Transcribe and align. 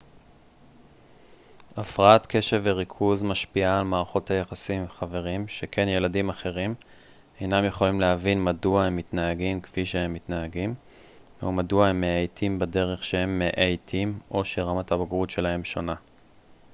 הפרעת 1.77 2.25
קשב 2.29 2.61
וריכוז 2.65 3.23
משפיעה 3.23 3.77
על 3.79 3.83
מערכות 3.85 4.31
היחסים 4.31 4.81
עם 4.81 4.87
חברים 4.89 5.47
שכן 5.47 5.87
ילדים 5.87 6.29
אחרים 6.29 6.73
אינם 7.41 7.65
יכולים 7.65 8.01
להבין 8.01 8.43
מדוע 8.43 8.83
הם 8.83 8.95
מתנהגים 8.97 9.61
כפי 9.61 9.85
שהם 9.85 10.13
מתנהגים 10.13 10.73
או 11.43 11.51
מדוע 11.51 11.87
הם 11.87 12.01
מאייתים 12.01 12.59
בדרך 12.59 13.03
שהם 13.03 13.39
מאייתים 13.39 14.19
או 14.31 14.45
שרמת 14.45 14.91
הבגרות 14.91 15.29
שלהם 15.29 15.63
שונה 15.63 15.95